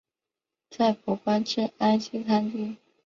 [0.67, 2.75] 在晋官至安西参军。